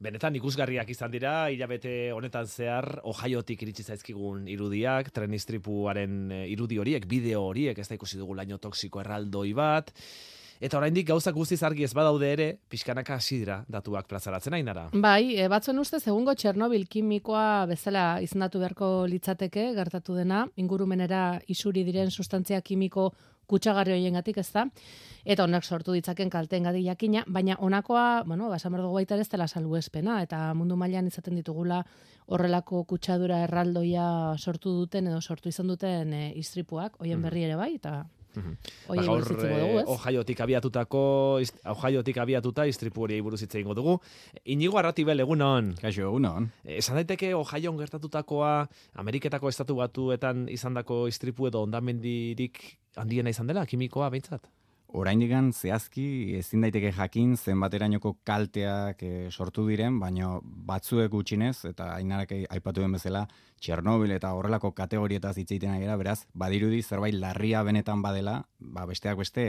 Benetan 0.00 0.32
ikusgarriak 0.38 0.88
izan 0.94 1.12
dira, 1.12 1.50
hilabete 1.52 1.90
honetan 2.16 2.46
zehar, 2.48 2.86
ohaiotik 3.04 3.66
iritsi 3.66 3.84
zaizkigun 3.84 4.46
irudiak, 4.48 5.10
tren 5.12 5.36
istripuaren 5.36 6.14
eh, 6.32 6.44
irudi 6.48 6.78
horiek, 6.80 7.04
bideo 7.04 7.42
horiek, 7.50 7.76
ez 7.76 7.88
da 7.90 7.98
ikusi 7.98 8.16
dugu 8.16 8.38
laino 8.38 8.56
toksiko 8.56 9.02
erraldoi 9.04 9.50
bat, 9.58 9.92
Eta 10.60 10.76
oraindik 10.76 11.06
gauzak 11.08 11.32
guztiz 11.32 11.62
argi 11.64 11.86
ez 11.86 11.94
badaude 11.96 12.28
ere, 12.34 12.46
pixkanaka 12.68 13.14
hasi 13.16 13.38
dira 13.40 13.62
datuak 13.72 14.04
plazaratzen 14.10 14.58
ainara. 14.58 14.82
Bai, 14.92 15.32
e, 15.40 15.46
batzuen 15.48 15.80
ustez 15.80 16.02
egungo 16.02 16.34
Txernobil 16.36 16.84
kimikoa 16.84 17.64
bezala 17.70 18.04
izendatu 18.20 18.60
beharko 18.60 18.90
litzateke 19.08 19.70
gertatu 19.78 20.18
dena, 20.18 20.42
ingurumenera 20.60 21.22
isuri 21.48 21.80
diren 21.88 22.12
sustantzia 22.12 22.60
kimiko 22.60 23.08
kutsagarri 23.50 23.96
hoiengatik, 23.96 24.38
ez 24.40 24.48
da? 24.54 24.66
Eta 25.24 25.44
honak 25.44 25.66
sortu 25.66 25.92
ditzaken 25.92 26.30
kalteen 26.32 26.64
gadi 26.64 26.84
jakina, 26.86 27.24
baina 27.28 27.58
honakoa, 27.60 28.22
bueno, 28.26 28.48
basan 28.48 28.72
berdu 28.72 28.92
baita 28.94 29.18
ez 29.20 29.28
dela 29.28 29.48
salbuespena, 29.48 30.22
eta 30.24 30.54
mundu 30.54 30.78
mailan 30.80 31.10
izaten 31.10 31.36
ditugula 31.36 31.82
horrelako 32.30 32.84
kutsadura 32.88 33.42
erraldoia 33.44 34.06
sortu 34.38 34.72
duten 34.78 35.10
edo 35.10 35.20
sortu 35.20 35.50
izan 35.50 35.68
duten 35.68 36.14
e, 36.14 36.24
istripuak, 36.40 36.96
hoien 37.02 37.22
berri 37.22 37.44
ere 37.48 37.58
bai, 37.60 37.74
eta 37.76 38.04
Ba, 38.34 38.94
gaur, 38.94 39.24
ojaiotik 39.94 40.40
abiatutako, 40.44 41.02
ojaiotik 41.72 42.20
abiatuta, 42.22 42.66
istripu 42.70 43.06
hori 43.06 43.20
buruz 43.24 43.40
hitz 43.42 43.54
egingo 43.54 43.74
dugu. 43.74 43.96
Inigo 44.54 44.78
arratibel, 44.78 45.24
egun 45.24 45.42
hon. 45.42 45.72
Kaixo, 45.80 46.06
egun 46.06 46.28
hon. 46.30 46.50
Esan 46.78 47.00
daiteke 47.00 47.32
ojaion 47.34 47.80
gertatutakoa, 47.80 48.54
Ameriketako 49.02 49.50
estatu 49.50 49.80
batuetan 49.80 50.46
izandako 50.52 51.06
istripu 51.10 51.50
edo 51.50 51.64
ondamendirik 51.66 52.62
handiena 53.00 53.34
izan 53.34 53.50
dela, 53.50 53.66
kimikoa 53.66 54.10
behintzat? 54.14 54.46
Oraindikan 54.92 55.52
zehazki 55.52 56.36
ezin 56.38 56.64
daiteke 56.64 56.90
jakin 56.96 57.36
zenbaterainoko 57.36 58.16
kalteak 58.26 59.02
e, 59.06 59.12
sortu 59.30 59.66
diren, 59.68 60.00
baina 60.02 60.32
batzuek 60.42 61.12
gutxinez 61.12 61.64
eta 61.70 61.92
ainarak 61.94 62.32
aipatu 62.50 62.82
den 62.82 62.96
bezala 62.98 63.26
Chernobyl 63.60 64.10
eta 64.16 64.32
horrelako 64.34 64.72
kategorietaz 64.72 65.36
hitz 65.38 65.50
egiten 65.52 65.78
beraz 66.00 66.24
badirudi 66.34 66.82
zerbait 66.82 67.14
larria 67.14 67.62
benetan 67.62 68.02
badela, 68.02 68.42
ba 68.58 68.86
besteak 68.86 69.18
beste 69.20 69.44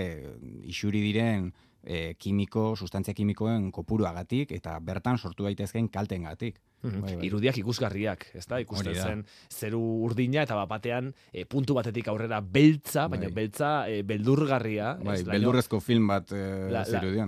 isuri 0.68 1.02
diren 1.02 1.52
e, 1.84 2.16
kimiko, 2.20 2.72
sustantzia 2.76 3.14
kimikoen 3.18 3.70
kopuruagatik 3.74 4.52
eta 4.58 4.78
bertan 4.84 5.18
sortu 5.18 5.48
daitezkeen 5.48 5.90
kaltengatik. 5.90 6.60
Mm 6.82 7.02
bai, 7.02 7.14
bai. 7.16 7.28
Irudiak 7.28 7.58
ikusgarriak, 7.62 8.26
ez 8.38 8.46
da? 8.50 8.58
Ikusten 8.64 8.96
zen 8.98 9.24
zeru 9.50 9.82
urdina 10.08 10.42
eta 10.48 10.58
bapatean 10.58 11.12
e, 11.32 11.46
puntu 11.46 11.78
batetik 11.78 12.10
aurrera 12.10 12.42
beltza, 12.42 13.08
baina 13.08 13.30
bai. 13.30 13.36
beltza 13.38 13.72
e, 13.90 14.02
beldurgarria. 14.08 14.96
Bai, 15.04 15.22
beldurrezko 15.30 15.80
film 15.80 16.10
bat 16.10 16.34
e, 16.34 16.44
la, 16.74 16.86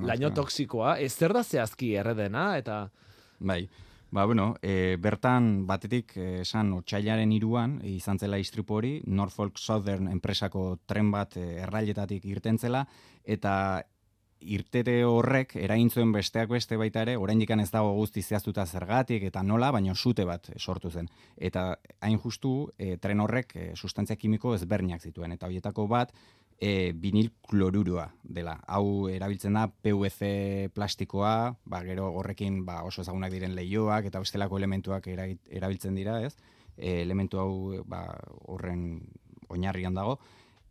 Laino 0.10 0.34
toksikoa, 0.34 0.98
ez 1.00 1.14
zer 1.14 1.34
da 1.34 1.44
zehazki 1.44 1.94
erredena 2.02 2.54
eta... 2.58 2.86
Bai, 3.40 3.66
Ba, 4.14 4.28
bueno, 4.30 4.52
e, 4.62 4.94
bertan 5.02 5.64
batetik 5.66 6.12
esan 6.22 6.68
otxailaren 6.76 7.32
iruan, 7.34 7.80
izan 7.82 8.20
zela 8.22 8.38
istripu 8.38 8.76
hori, 8.78 8.92
Norfolk 9.10 9.58
Southern 9.58 10.06
enpresako 10.12 10.68
tren 10.86 11.10
bat 11.10 11.34
errailetatik 11.42 12.28
irten 12.30 12.60
zela, 12.62 12.84
eta 13.26 13.56
irtere 14.44 15.04
horrek 15.08 15.56
erain 15.60 15.90
zuen 15.90 16.12
besteak 16.14 16.50
beste 16.52 16.78
baita 16.78 17.04
ere, 17.06 17.16
oraindik 17.18 17.50
ez 17.50 17.72
dago 17.72 17.94
guzti 17.96 18.22
zehaztuta 18.22 18.66
zergatik 18.66 19.24
eta 19.24 19.44
nola, 19.44 19.72
baino 19.72 19.96
sute 19.96 20.26
bat 20.26 20.50
sortu 20.58 20.90
zen. 20.92 21.10
Eta 21.38 21.78
hain 22.02 22.20
justu, 22.20 22.70
e, 22.78 22.98
tren 22.98 23.20
horrek 23.20 23.56
e, 23.56 23.72
sustantzia 23.76 24.16
kimiko 24.16 24.56
ezberniak 24.56 25.02
zituen. 25.02 25.32
Eta 25.32 25.48
horietako 25.48 25.88
bat, 25.88 26.14
e, 26.60 26.94
vinil 26.96 27.32
klorurua 27.48 28.10
dela. 28.24 28.60
Hau 28.68 29.10
erabiltzen 29.10 29.54
da 29.54 29.68
PVC 29.68 30.70
plastikoa, 30.74 31.56
ba, 31.66 31.84
gero 31.84 32.12
horrekin 32.14 32.64
ba, 32.66 32.84
oso 32.84 33.02
ezagunak 33.02 33.32
diren 33.32 33.56
lehioak 33.56 34.06
eta 34.06 34.20
bestelako 34.24 34.58
elementuak 34.58 35.08
erabiltzen 35.08 35.96
dira, 35.96 36.22
ez? 36.22 36.36
E, 36.78 37.02
elementu 37.02 37.40
hau 37.40 37.84
ba, 37.88 38.06
horren 38.48 39.02
oinarrian 39.50 39.94
dago 39.94 40.20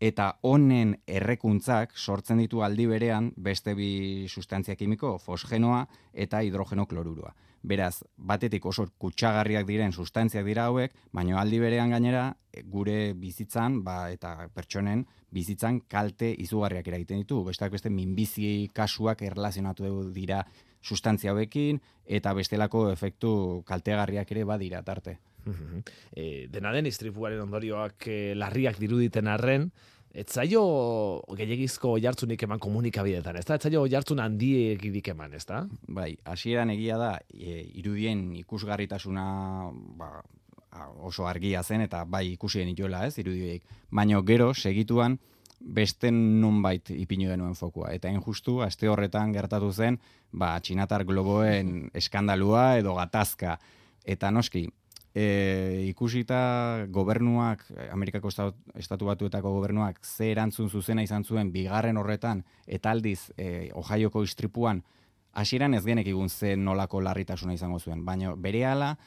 eta 0.03 0.25
honen 0.43 0.97
errekuntzak 1.07 1.93
sortzen 1.95 2.41
ditu 2.41 2.59
aldi 2.65 2.89
berean 2.89 3.29
beste 3.39 3.71
bi 3.77 4.27
sustantzia 4.27 4.75
kimiko, 4.75 5.15
fosgenoa 5.17 5.85
eta 6.25 6.41
hidrogeno 6.43 6.85
klorurua. 6.91 7.31
Beraz, 7.63 8.03
batetik 8.17 8.65
oso 8.67 8.83
kutsagarriak 8.99 9.63
diren 9.69 9.93
sustantziak 9.95 10.43
dira 10.43 10.65
hauek, 10.67 10.91
baina 11.15 11.39
aldi 11.39 11.61
berean 11.63 11.95
gainera 11.95 12.25
gure 12.67 13.13
bizitzan 13.15 13.79
ba, 13.85 14.09
eta 14.11 14.49
pertsonen 14.51 15.05
bizitzan 15.31 15.79
kalte 15.87 16.33
izugarriak 16.43 16.91
eragiten 16.91 17.23
ditu. 17.23 17.39
Besteak 17.47 17.71
beste 17.71 17.89
minbizi 17.89 18.67
kasuak 18.75 19.23
erlazionatu 19.23 20.09
dira 20.11 20.43
sustantzia 20.83 21.31
hauekin 21.31 21.79
eta 22.03 22.33
bestelako 22.35 22.89
efektu 22.91 23.63
kaltegarriak 23.65 24.35
ere 24.35 24.43
badira 24.43 24.83
tarte. 24.83 25.21
e, 26.15 26.47
dena 26.51 26.71
den 26.71 26.87
istripuaren 26.87 27.41
ondorioak 27.43 28.07
e, 28.07 28.35
larriak 28.35 28.79
diruditen 28.79 29.27
arren, 29.27 29.71
etzaio 30.13 30.61
gehiagizko 31.37 31.95
jartzunik 32.01 32.45
eman 32.45 32.61
komunikabidetan, 32.61 33.39
ez 33.39 33.45
da? 33.47 33.57
Etzaio 33.57 33.83
jartzun 33.89 34.21
handiegidik 34.21 35.09
eman, 35.13 35.33
ez 35.33 35.43
da? 35.49 35.63
Bai, 35.89 36.11
hasieran 36.29 36.69
egia 36.75 36.99
da, 37.01 37.11
e, 37.33 37.63
irudien 37.81 38.27
ikusgarritasuna 38.43 39.25
ba, 39.97 40.11
oso 41.01 41.27
argia 41.29 41.63
zen, 41.63 41.81
eta 41.87 42.03
bai 42.05 42.27
ikusien 42.33 42.69
itoela, 42.69 43.05
ez, 43.07 43.17
irudiek. 43.21 43.65
Baina 43.89 44.21
gero, 44.25 44.53
segituan, 44.53 45.17
beste 45.63 46.11
nonbait 46.11 46.91
ipinu 46.93 47.29
denuen 47.31 47.55
fokua. 47.55 47.93
Eta 47.95 48.09
hain 48.09 48.21
justu, 48.21 48.59
aste 48.61 48.89
horretan 48.89 49.33
gertatu 49.33 49.71
zen, 49.71 49.97
ba, 50.31 50.53
txinatar 50.59 51.05
globoen 51.09 51.89
eskandalua 51.95 52.77
edo 52.81 52.97
gatazka. 52.99 53.57
Eta 54.03 54.31
noski, 54.35 54.67
e, 55.13 55.85
ikusita 55.89 56.87
gobernuak, 56.89 57.65
Amerikako 57.91 58.31
estatu 58.75 59.05
batuetako 59.05 59.53
gobernuak, 59.53 60.01
ze 60.03 60.31
erantzun 60.31 60.69
zuzena 60.69 61.03
izan 61.03 61.23
zuen 61.23 61.51
bigarren 61.53 61.97
horretan, 61.97 62.43
eta 62.65 62.91
aldiz, 62.91 63.31
e, 63.37 63.69
Ohioko 63.77 64.23
istripuan, 64.23 64.83
hasieran 65.33 65.73
ez 65.73 65.83
genek 65.85 66.07
igun 66.07 66.29
ze 66.29 66.55
nolako 66.57 67.01
larritasuna 67.01 67.53
izango 67.53 67.79
zuen. 67.79 68.05
Baina 68.05 68.33
bere 68.35 68.65
ala, 68.65 68.97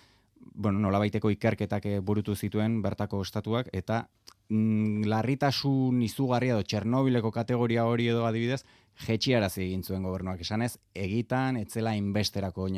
bueno, 0.54 0.78
nola 0.78 0.98
baiteko 0.98 1.30
ikerketak 1.30 1.86
burutu 2.02 2.34
zituen 2.34 2.80
bertako 2.82 3.22
estatuak, 3.22 3.68
eta 3.72 4.06
mm, 4.48 5.06
larritasun 5.10 6.02
izugarria 6.02 6.54
edo 6.54 6.62
Txernobileko 6.62 7.32
kategoria 7.34 7.86
hori 7.86 8.08
edo 8.08 8.26
adibidez, 8.26 8.62
jetxiarazi 9.06 9.60
egin 9.66 9.82
zuen 9.82 10.06
gobernuak 10.06 10.40
esanez, 10.40 10.78
egitan 10.94 11.58
etzela 11.60 11.92
hainbesterako, 11.92 12.68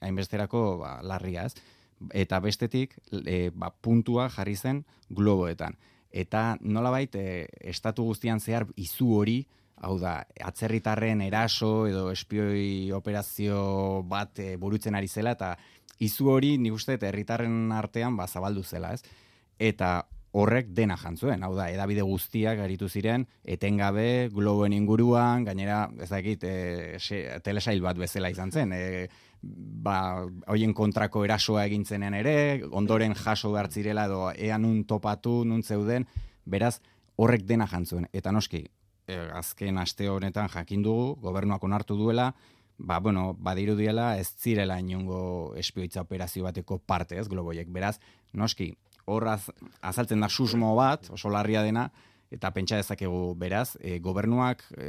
hainbesterako 0.00 0.62
ba, 0.80 0.94
larria 1.02 1.44
ez 1.44 1.54
eta 2.14 2.40
bestetik 2.40 2.96
e, 3.24 3.50
ba, 3.54 3.70
puntua 3.70 4.28
jarri 4.32 4.56
zen 4.56 4.84
globoetan. 5.10 5.76
Eta 6.10 6.56
nolabait 6.60 7.14
e, 7.16 7.46
estatu 7.60 8.04
guztian 8.08 8.40
zehar 8.40 8.66
izu 8.76 9.12
hori, 9.18 9.38
hau 9.84 9.98
da, 10.00 10.18
atzerritarren 10.44 11.20
eraso 11.22 11.86
edo 11.86 12.08
espioi 12.10 12.90
operazio 12.96 14.02
bat 14.08 14.38
e, 14.42 14.56
burutzen 14.56 14.96
ari 14.98 15.08
zela, 15.08 15.36
eta 15.36 15.54
izu 16.02 16.30
hori 16.32 16.56
nik 16.58 16.74
uste 16.74 16.98
herritarren 17.00 17.72
artean 17.72 18.16
ba, 18.16 18.26
zabaldu 18.26 18.64
zela, 18.64 18.94
ez? 18.94 19.02
Eta 19.58 20.06
horrek 20.38 20.68
dena 20.76 20.96
jantzuen, 21.00 21.42
hau 21.42 21.54
da, 21.56 21.68
edabide 21.72 22.04
guztiak 22.06 22.60
aritu 22.60 22.88
ziren, 22.88 23.24
etengabe, 23.48 24.28
globoen 24.34 24.74
inguruan, 24.76 25.46
gainera, 25.48 25.86
ez 26.00 26.10
dakit, 26.10 26.44
e, 26.44 27.30
telesail 27.44 27.82
bat 27.84 27.98
bezala 27.98 28.30
izan 28.30 28.52
zen, 28.52 28.74
e, 28.76 29.08
ba, 29.42 30.26
hoien 30.50 30.74
kontrako 30.74 31.24
erasoa 31.26 31.64
egintzenen 31.68 32.14
ere, 32.18 32.36
ondoren 32.70 33.14
jaso 33.18 33.52
behartzirela 33.54 34.06
edo 34.10 34.22
ea 34.34 34.58
nun 34.58 34.82
topatu, 34.84 35.42
nun 35.44 35.62
zeuden, 35.62 36.06
beraz, 36.44 36.78
horrek 37.16 37.46
dena 37.46 37.66
jantzuen. 37.70 38.08
Eta 38.12 38.32
noski, 38.32 38.64
e, 39.06 39.18
azken 39.34 39.78
aste 39.78 40.08
honetan 40.10 40.50
jakin 40.52 40.82
dugu, 40.82 41.14
gobernuak 41.22 41.64
onartu 41.64 41.96
duela, 41.98 42.32
ba, 42.78 43.00
bueno, 43.00 43.32
badiru 43.38 43.76
diela 43.76 44.16
ez 44.18 44.28
zirela 44.38 44.78
inongo 44.80 45.54
espioitza 45.58 46.02
operazio 46.02 46.44
bateko 46.46 46.78
parte, 46.78 47.18
ez, 47.18 47.28
globoiek. 47.28 47.70
Beraz, 47.74 47.98
noski, 48.32 48.72
horraz 49.06 49.48
azaltzen 49.80 50.20
da 50.20 50.28
susmo 50.28 50.74
bat, 50.76 51.10
oso 51.14 51.30
larria 51.32 51.62
dena, 51.66 51.88
eta 52.34 52.50
pentsa 52.52 52.78
dezakegu 52.80 53.34
beraz, 53.38 53.76
e, 53.80 53.98
gobernuak 54.04 54.64
e, 54.76 54.88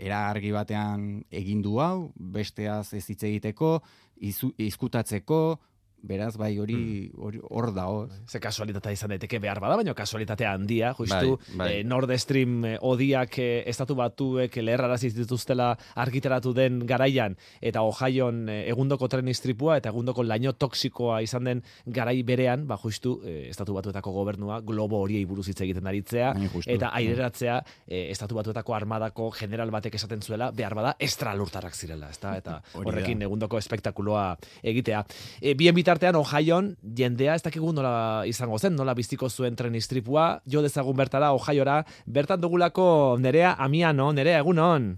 era 0.00 0.24
argi 0.30 0.52
batean 0.54 1.24
egin 1.30 1.62
du 1.62 1.78
hau, 1.80 2.10
besteaz 2.16 2.92
ez 2.96 3.04
hitz 3.12 3.22
egiteko, 3.28 3.78
izkutatzeko, 4.20 5.58
beraz 6.02 6.36
bai 6.36 6.58
hori 6.58 7.10
Hmm. 7.12 7.40
hor 7.50 7.74
dago. 7.74 8.08
Ze 8.26 8.40
kasualitatea 8.40 8.92
izan 8.92 9.10
daiteke 9.10 9.38
behar 9.38 9.60
bada, 9.60 9.76
baina 9.76 9.94
kasualitatea 9.94 10.52
handia, 10.54 10.94
justu 10.94 11.38
Bai, 11.48 11.56
bai. 11.58 11.72
eh, 11.80 11.84
Nord 11.84 12.10
Stream 12.18 12.64
eh, 12.64 12.78
odiak 12.80 13.38
eh, 13.38 13.62
estatu 13.66 13.94
batuek 13.94 14.56
leherrarazi 14.56 15.10
dituztela 15.10 15.76
argitaratu 15.96 16.52
den 16.54 16.86
garaian 16.86 17.36
eta 17.60 17.82
Ohioan 17.82 18.48
eh, 18.48 18.68
egundoko 18.70 19.08
tren 19.08 19.28
istripua 19.28 19.76
eta 19.76 19.90
egundoko 19.90 20.22
laino 20.22 20.52
toksikoa 20.52 21.20
izan 21.22 21.44
den 21.44 21.62
garai 21.86 22.22
berean, 22.22 22.66
ba 22.66 22.76
justu 22.78 23.20
eh, 23.24 23.48
estatu 23.50 23.74
batuetako 23.74 24.12
gobernua 24.12 24.60
globo 24.60 25.00
horiei 25.02 25.24
buruz 25.24 25.48
hitz 25.48 25.60
egiten 25.60 25.86
aritzea 25.86 26.32
justu. 26.52 26.70
eta 26.70 26.88
aireratzea 26.94 27.62
eh, 27.86 28.10
estatu 28.10 28.34
batuetako 28.34 28.74
armadako 28.74 29.30
general 29.32 29.70
batek 29.70 29.94
esaten 29.94 30.22
zuela 30.22 30.50
behar 30.50 30.74
bada 30.74 30.96
estralurtarrak 30.98 31.74
zirela, 31.74 32.08
ezta? 32.10 32.36
Eta 32.36 32.62
horrekin 32.74 33.22
egundoko 33.22 33.58
espektakuloa 33.58 34.36
egitea. 34.62 35.04
E, 35.40 35.54
bien 35.54 35.74
bitartean 35.90 36.14
Ohioan 36.14 36.76
jendea 36.94 37.34
ez 37.34 37.42
dakigu 37.42 37.72
nola 37.74 38.22
izango 38.28 38.58
zen, 38.62 38.76
nola 38.78 38.94
biztiko 38.94 39.28
zuen 39.28 39.56
tren 39.58 39.74
istripua, 39.74 40.40
jo 40.46 40.62
dezagun 40.62 40.94
bertara 40.96 41.32
Ohiora, 41.34 41.80
bertan 42.06 42.40
dugulako 42.40 43.16
nerea 43.18 43.56
Amiano, 43.58 44.12
nerea 44.12 44.38
egunon. 44.38 44.92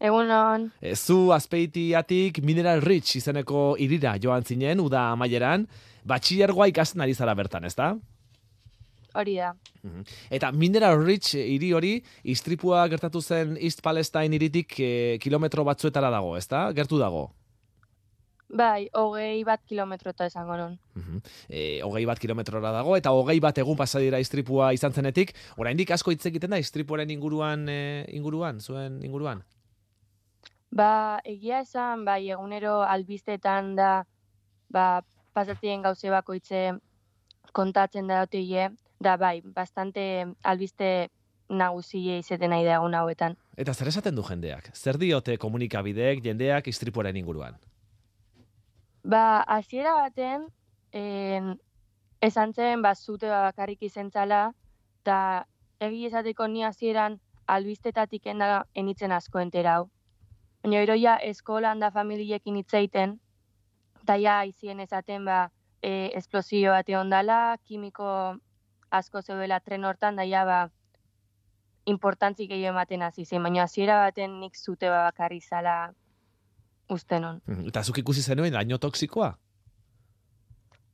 Egunon, 0.00 0.70
E, 0.80 0.96
zu 0.96 1.30
azpeitiatik 1.30 2.42
Mineral 2.42 2.80
Rich 2.80 3.16
izeneko 3.20 3.76
irira 3.78 4.16
joan 4.18 4.42
zinen, 4.42 4.80
uda 4.80 5.12
amaieran, 5.12 5.68
batxillergoa 6.04 6.66
ikasten 6.72 7.04
ari 7.04 7.14
zara 7.14 7.34
bertan, 7.34 7.64
ezta? 7.64 7.94
hori 9.14 9.36
da. 9.36 9.54
Mhm. 9.82 10.02
Eta 10.30 10.50
Mineral 10.52 11.04
Rich 11.04 11.34
hiri 11.34 11.72
hori 11.72 12.02
istripua 12.24 12.88
gertatu 12.88 13.20
zen 13.20 13.56
East 13.60 13.82
Palestine 13.82 14.34
iritik 14.34 14.78
eh, 14.78 15.18
kilometro 15.18 15.64
batzuetara 15.64 16.10
dago, 16.10 16.36
ezta? 16.36 16.72
Gertu 16.72 16.98
dago. 16.98 17.30
Bai, 18.50 18.88
hogei 18.98 19.44
bat 19.46 19.60
kilometrota 19.62 20.26
esango 20.26 20.56
non. 20.58 20.78
Mhm. 20.98 21.20
E, 21.48 21.82
hogei 21.86 22.04
bat 22.06 22.18
kilometrora 22.18 22.72
dago, 22.74 22.96
eta 22.96 23.12
hogei 23.14 23.38
bat 23.40 23.58
egun 23.62 23.76
pasadira 23.78 24.18
istripua 24.18 24.72
izan 24.74 24.92
zenetik, 24.92 25.32
oraindik 25.56 25.90
asko 25.94 26.10
hitz 26.10 26.26
egiten 26.26 26.50
da 26.50 26.58
istripuaren 26.58 27.10
inguruan, 27.10 27.68
e, 27.68 28.06
inguruan, 28.10 28.60
zuen 28.60 28.98
inguruan? 29.06 29.44
Ba, 30.70 31.20
egia 31.24 31.60
esan, 31.62 32.04
bai, 32.04 32.28
egunero 32.30 32.80
albistetan 32.82 33.76
da, 33.78 34.04
ba, 34.68 35.02
pasatzen 35.32 35.82
gauze 35.82 36.10
bakoitze 36.10 36.74
kontatzen 37.52 38.06
da 38.10 38.24
dute 38.26 38.70
da 39.00 39.16
bai, 39.16 39.40
bastante 39.42 40.26
albiste 40.42 41.08
nagusie 41.48 42.18
izeten 42.18 42.50
nahi 42.50 42.64
da 42.64 42.78
egun 42.78 42.94
hauetan. 42.94 43.36
Eta 43.56 43.74
zer 43.74 43.88
esaten 43.88 44.14
du 44.14 44.22
jendeak? 44.22 44.70
Zer 44.74 44.98
diote 44.98 45.36
komunikabideek 45.38 46.22
jendeak 46.24 46.68
istripuaren 46.70 47.16
inguruan? 47.16 47.56
Ba, 49.02 49.40
hasiera 49.40 49.94
baten, 49.94 50.48
en, 50.92 51.60
esan 52.20 52.52
zen, 52.52 52.82
ba, 52.82 52.94
zute 52.94 53.30
bakarrik 53.30 53.82
izentzala, 53.82 54.52
eta 55.00 55.46
egi 55.80 56.04
esateko 56.06 56.48
ni 56.48 56.64
hasieran 56.64 57.16
albistetatik 57.46 58.26
enda 58.26 58.66
enitzen 58.74 59.12
asko 59.12 59.40
enterau. 59.40 59.88
Baina 60.62 60.82
gero 60.84 60.96
ja 61.00 61.16
eskolan 61.16 61.80
da 61.80 61.90
familiekin 61.90 62.56
hitz 62.56 62.74
eta 62.74 64.16
ja 64.16 64.44
izien 64.44 64.80
esaten 64.80 65.24
ba, 65.24 65.50
e, 65.82 66.10
esplosio 66.14 66.72
bate 66.72 66.96
ondala, 66.96 67.56
kimiko 67.64 68.36
asko 68.90 69.22
zeudela 69.22 69.60
tren 69.60 69.84
hortan, 69.84 70.16
da 70.16 70.24
ja 70.24 70.44
ba, 70.44 70.68
importantzik 71.86 72.50
gehiago 72.50 72.74
ematen 72.74 73.02
hasi 73.02 73.24
zen, 73.24 73.42
baina 73.42 73.62
hasiera 73.62 73.96
baten 74.04 74.40
nik 74.40 74.56
zute 74.56 74.90
bakarri 74.90 75.40
zala 75.40 75.94
uste 76.90 77.20
non. 77.20 77.40
Mhm. 77.46 77.68
Eta 77.68 77.82
zuk 77.84 77.98
ikusi 77.98 78.22
zenuen 78.22 78.54
laino 78.54 78.78
toksikoa? 78.78 79.36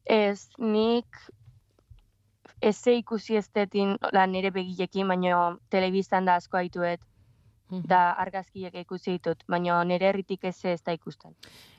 Ez, 0.06 0.48
nik 0.58 1.06
ez 2.62 2.76
ze 2.76 2.94
ikusi 2.96 3.36
estetin 3.36 3.96
la 4.12 4.26
nire 4.26 4.50
begilekin, 4.50 5.08
baina 5.08 5.56
telebistan 5.70 6.24
da 6.24 6.36
asko 6.40 6.56
haituet, 6.56 7.00
da 7.70 8.12
argazkiek 8.22 8.74
ikusi 8.74 9.16
ditut, 9.16 9.42
baina 9.50 9.82
nire 9.84 10.08
herritik 10.08 10.44
ez 10.44 10.64
ez 10.64 10.82
da 10.82 10.92
ikusten. 10.92 11.34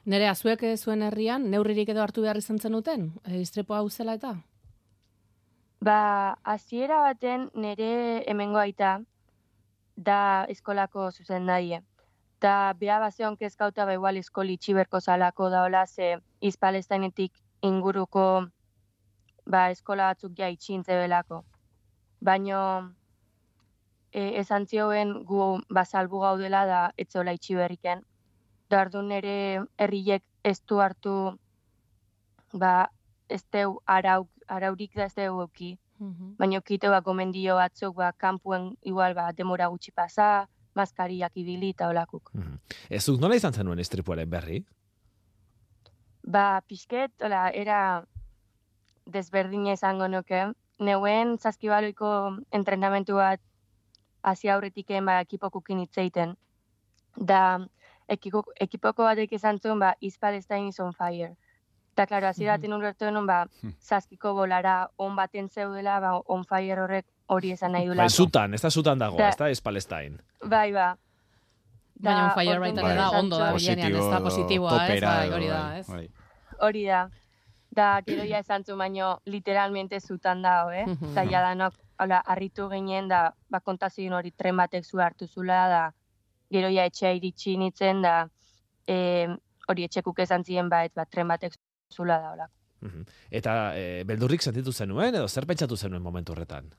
Nere, 0.06 0.28
azuek 0.28 0.64
zuen 0.78 1.02
herrian, 1.02 1.50
neurririk 1.52 1.90
edo 1.90 2.02
hartu 2.02 2.22
behar 2.22 2.38
izan 2.38 2.60
zenuten? 2.60 3.12
E, 3.24 3.40
Istripo 3.42 3.74
hau 3.74 3.90
zela 3.90 4.14
eta? 4.19 4.36
Ba, 5.80 6.38
hasiera 6.44 7.02
baten 7.02 7.50
nire 7.54 8.24
hemengo 8.28 8.58
aita 8.58 9.00
da 9.96 10.46
eskolako 10.50 11.12
zuzendaie. 11.12 11.81
Da, 12.42 12.74
beha 12.78 13.00
bazeon 13.01 13.36
kezkauta 13.38 13.86
ba 13.89 13.94
igual 13.98 14.18
eskoli 14.19 14.57
itxiberko 14.57 15.00
zalako 15.01 15.50
daola 15.50 15.86
ze 15.88 16.18
East 16.42 16.60
Palestineetik 16.60 17.34
inguruko 17.66 18.25
ba, 19.45 19.69
eskola 19.74 20.12
batzuk 20.12 20.38
ja 20.38 20.50
itxintze 20.54 20.98
belako. 21.01 21.44
Baino 22.22 22.60
e, 24.12 24.22
esan 24.42 24.68
zioen 24.68 25.13
gu 25.25 25.48
bazalbu 25.80 26.22
gaudela 26.22 26.66
da 26.69 26.81
etzola 26.98 27.34
itxi 27.34 27.57
berriken. 27.57 28.04
Da 28.69 28.81
orduan 28.86 29.10
nere 29.13 29.63
herriek 29.78 30.24
ez 30.44 30.60
du 30.68 30.80
hartu 30.83 31.16
ba, 32.54 32.90
ez 33.30 33.44
deu 33.51 33.80
arau, 33.86 34.28
araurik 34.48 34.94
da 34.95 35.07
ez 35.10 35.16
deu 35.16 35.42
euki. 35.42 35.78
Baina 36.38 36.62
kite 36.62 36.90
ba, 36.94 37.01
gomendio 37.01 37.56
batzuk 37.57 37.95
ba, 37.95 38.12
kanpuen 38.13 38.75
igual 38.83 39.18
ba, 39.18 39.31
demora 39.33 39.72
gutxi 39.74 39.92
pasa, 39.92 40.48
maskariak 40.78 41.34
ibili 41.42 41.72
eta 41.74 41.90
olakuk. 41.92 42.30
Mhm. 42.34 42.60
Ez 42.90 43.04
zuk 43.10 43.20
nola 43.22 43.36
izan 43.40 43.54
zenuen 43.58 43.80
istripuaren 43.84 44.30
berri? 44.30 44.62
Ba, 46.28 46.62
pixket, 46.68 47.14
hola, 47.24 47.48
era 47.56 47.80
desberdina 49.08 49.74
izango 49.78 50.08
nuke. 50.12 50.42
Neuen 50.84 51.38
zazkibaloiko 51.40 52.10
entrenamentu 52.54 53.16
bat 53.18 53.42
hasi 54.28 54.50
aurretiken 54.52 55.06
ba, 55.08 55.22
ekipokukin 55.24 55.80
hitz 55.86 55.98
egiten. 56.04 56.36
Da, 57.18 57.42
ekiko, 58.12 58.44
ekipoko 58.62 59.08
batek 59.08 59.34
izan 59.40 59.60
zuen, 59.64 59.80
ba, 59.80 59.94
East 60.02 60.20
Palestine 60.22 60.70
is 60.74 60.80
on 60.84 60.94
fire. 60.94 61.32
Eta, 61.96 62.06
klaro, 62.06 62.28
hasi 62.28 62.44
Mhm. 62.44 62.52
baten 62.52 62.74
ulertu 62.74 63.06
denun, 63.06 63.26
ba, 63.26 63.40
zazkiko 63.82 64.34
bolara 64.34 64.90
on 64.98 65.16
baten 65.16 65.48
zeudela, 65.50 66.00
ba, 66.00 66.12
on 66.28 66.44
fire 66.46 66.82
horrek 66.82 67.06
hori 67.28 67.52
esan 67.52 67.72
nahi 67.72 67.88
Bai, 67.88 67.96
dulako. 67.96 68.10
zutan, 68.10 68.54
ez 68.54 68.62
da 68.62 68.70
zutan 68.72 69.00
dago, 69.00 69.18
Da- 69.18 69.30
ez 69.30 69.38
da, 69.38 69.50
ez 69.50 69.62
Palestine. 69.62 70.18
Bai, 70.44 70.72
ba. 70.72 70.98
Baina 72.00 72.26
on 72.26 72.32
fire 72.36 72.60
baita 72.60 72.82
ere 72.86 72.96
da, 72.96 73.10
ondo 73.18 73.38
da, 73.40 73.54
bilenean, 73.54 73.96
ez 73.96 74.10
da 74.12 74.20
positiboa, 74.22 74.72
ez? 74.72 74.80
topera 74.88 75.14
Bai, 75.16 75.30
hori 75.34 75.48
da, 75.48 75.62
bai, 75.64 75.80
ez? 75.80 75.88
bai. 75.88 76.10
Hori 76.68 76.86
da. 76.86 77.10
Da, 77.78 78.02
gero 78.06 78.24
ja 78.24 78.40
esan 78.40 78.64
zu, 78.64 78.76
baino 78.78 79.20
literalmente 79.26 80.00
zutan 80.00 80.42
dago, 80.42 80.72
eh? 80.72 80.86
Mhm. 80.88 81.12
Eta 81.12 81.24
ja 81.30 81.42
danok, 81.42 81.74
hola, 82.00 82.22
harritu 82.26 82.70
ginen, 82.70 83.08
da, 83.08 83.34
ba, 83.50 83.60
kontazioen 83.60 84.14
hori 84.14 84.32
tren 84.32 84.58
batek 84.58 84.86
zu 84.86 85.00
hartu 85.02 85.28
zula, 85.28 85.68
da, 85.70 85.94
gero 86.52 86.70
ja 86.70 86.86
etxea 86.86 87.12
iritsi 87.18 87.58
nintzen, 87.58 88.02
da, 88.02 88.30
e, 88.88 89.28
hori 89.68 89.84
etxekuk 89.84 90.20
esan 90.20 90.44
ziren, 90.44 90.70
ba, 90.70 90.84
et, 90.86 90.94
ba, 90.96 91.06
tren 91.06 91.28
batek 91.28 91.54
zula 91.94 92.20
da, 92.20 92.32
hola. 92.32 92.50
Mhm. 92.82 93.06
Eta 93.32 93.74
e, 93.76 94.04
beldurrik 94.06 94.42
sentitu 94.42 94.72
zenuen, 94.72 95.16
edo 95.16 95.28
zer 95.28 95.46
pentsatu 95.46 95.76
zenuen 95.78 96.02
momentu 96.02 96.34
horretan? 96.34 96.70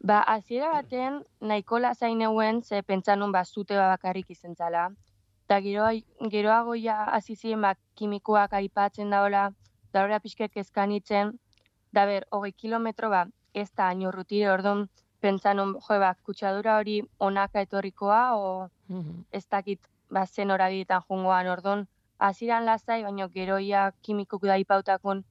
Ba, 0.00 0.20
hasiera 0.22 0.70
baten, 0.72 1.22
nahiko 1.40 1.78
lasain 1.78 2.18
neuen, 2.18 2.62
ze 2.62 2.82
pentsa 2.82 3.16
nun, 3.16 3.32
ba, 3.32 3.44
zute 3.44 3.76
bakarrik 3.76 4.30
izen 4.30 4.54
zala. 4.54 4.90
Eta 5.46 5.60
gero, 5.60 5.86
geroago 6.30 6.74
ja 6.74 7.04
hasi 7.04 7.34
ziren, 7.36 7.62
ba, 7.62 7.74
kimikoak 7.96 8.52
aipatzen 8.52 9.10
daola, 9.10 9.50
da 9.92 10.02
horra 10.04 10.20
pixkek 10.20 10.56
eskanitzen, 10.56 11.32
da 11.92 12.04
ber, 12.06 12.26
hogei 12.30 12.52
kilometro, 12.52 13.08
ba, 13.10 13.24
ez 13.54 13.70
da 13.72 13.88
hain 13.88 14.04
urrutire, 14.06 14.50
orduan, 14.52 14.86
pentsa 15.20 15.54
nun, 15.54 15.74
jo, 15.88 15.98
ba, 15.98 16.14
kutsadura 16.22 16.76
hori 16.78 17.00
onaka 17.18 17.60
etorrikoa, 17.60 18.36
o 18.36 18.68
Mhm. 18.88 19.24
ez 19.32 19.46
dakit, 19.48 19.80
ba, 20.10 20.26
zen 20.26 20.50
horabidetan 20.50 21.02
jungoan, 21.08 21.46
orduan, 21.48 21.86
hasieran 22.18 22.64
lasai, 22.66 23.02
baina 23.02 23.28
gero 23.28 23.58
ja 23.58 23.92
kimikok 24.02 24.42
da 24.42 24.56
ipautakon, 24.56 25.24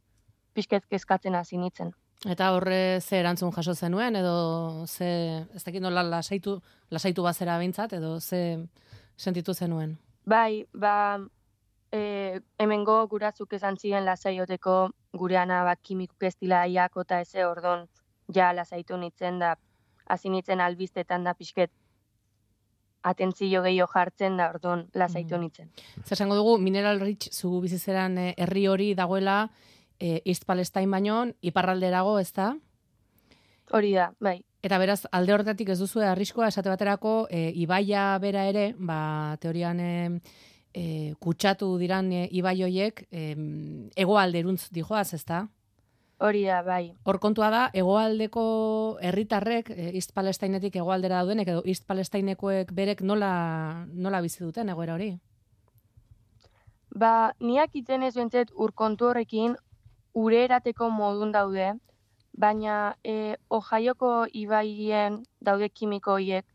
pixket 0.53 0.85
kezkatzen 0.89 1.35
hasi 1.35 1.57
nintzen. 1.57 1.93
Eta 2.25 2.51
horre 2.55 2.99
ze 3.01 3.19
erantzun 3.19 3.51
jaso 3.53 3.75
zenuen, 3.75 4.15
edo 4.17 4.85
ze, 4.87 5.45
ez 5.53 5.63
dakit 5.63 5.81
nola 5.83 6.01
lasaitu, 6.03 6.55
lasaitu 6.89 7.21
bazera 7.23 7.59
bintzat, 7.61 7.93
edo 7.93 8.19
ze 8.19 8.65
sentitu 9.15 9.53
zenuen? 9.53 9.97
Bai, 10.25 10.65
ba, 10.73 11.19
e, 11.91 12.39
hemengo 12.57 12.97
guratzuk 13.07 13.53
esan 13.53 13.77
ziren 13.77 14.05
lasaioteko 14.05 14.89
gureana 15.13 15.63
ba, 15.63 15.75
kimikuk 15.75 16.23
ez 16.23 16.33
dila 16.41 16.65
iako 16.67 17.01
eta 17.05 17.21
eze 17.21 17.45
ordon 17.45 17.85
ja 18.33 18.51
lasaitu 18.53 18.97
nitzen 18.97 19.37
da, 19.39 19.53
hasi 20.09 20.29
nitzen 20.29 20.61
albiztetan 20.61 21.23
da 21.23 21.33
pixket 21.37 21.71
atentzio 23.05 23.61
gehiago 23.61 23.91
jartzen 23.93 24.37
da 24.37 24.49
ordon 24.49 24.87
lasaitu 24.97 25.35
Mhm. 25.35 25.41
nitzen. 25.43 25.69
Zer 26.03 26.13
esango 26.17 26.35
dugu, 26.35 26.57
Mineral 26.57 26.99
Rich 26.99 27.29
zu 27.31 27.61
bizizeran 27.61 28.17
eh, 28.17 28.33
herri 28.37 28.67
hori 28.67 28.95
dagoela 28.95 29.49
eh, 29.99 30.21
East 30.25 30.45
Palestine 30.45 30.91
baino, 30.91 31.25
iparralderago, 31.41 32.19
ez 32.19 32.31
da? 32.33 32.53
Hori 33.71 33.93
da, 33.93 34.11
bai. 34.19 34.43
Eta 34.65 34.77
beraz, 34.81 35.03
alde 35.13 35.33
horretatik 35.33 35.69
ez 35.69 35.79
duzu 35.79 36.01
arriskoa 36.01 36.49
esate 36.49 36.71
baterako, 36.71 37.27
e, 37.29 37.51
ibaia 37.53 38.17
bera 38.21 38.47
ere, 38.49 38.71
ba, 38.77 39.37
teorian 39.41 39.79
e, 39.79 39.91
e, 40.73 40.85
kutsatu 41.21 41.69
diran 41.77 42.11
e, 42.11 42.23
ibai 42.31 42.55
hoiek 42.65 43.03
e, 43.11 43.27
egoalderuntz 44.05 44.71
dijoaz, 44.73 45.11
ezta? 45.13 45.45
Hori 46.25 46.45
da, 46.47 46.61
bai. 46.63 46.95
Hor 47.03 47.19
kontua 47.19 47.51
da, 47.51 47.61
egoaldeko 47.77 48.45
herritarrek, 49.03 49.69
e, 49.75 49.91
East 49.99 50.15
Palestinetik 50.17 50.77
egoaldera 50.81 51.21
daudenek, 51.21 51.53
edo 51.53 51.63
East 51.65 51.85
Palestinekoek 51.85 52.73
berek 52.73 53.05
nola, 53.05 53.85
nola 53.91 54.21
bizi 54.25 54.43
duten 54.45 54.73
egoera 54.73 54.95
hori? 54.95 55.11
Ba, 56.95 57.35
niak 57.43 57.75
itzen 57.75 58.05
ez 58.07 58.13
bentzet 58.15 58.53
urkontu 58.55 59.09
horrekin 59.09 59.57
ure 60.15 60.43
erateko 60.45 60.89
modun 60.89 61.31
daude, 61.31 61.73
baina 62.37 62.95
e, 63.03 63.35
Ojaioko 63.49 64.11
ibaien 64.33 65.21
daude 65.41 65.69
kimiko 65.69 66.17
hiek, 66.17 66.45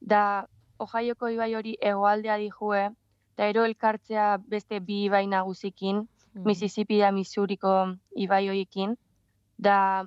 da 0.00 0.46
Ojaioko 0.78 1.28
ibai 1.28 1.54
hori 1.54 1.76
egoaldea 1.80 2.36
dijue, 2.42 2.88
eta 3.34 3.46
ero 3.52 3.64
elkartzea 3.68 4.26
beste 4.48 4.80
bi 4.80 5.04
ibai 5.04 5.26
nagusikin, 5.26 6.04
Mm. 6.34 6.42
Mississippi 6.50 6.98
da 6.98 7.12
Missouriko 7.12 7.94
ibai 8.18 8.48
horiekin, 8.48 8.96
da 9.58 10.04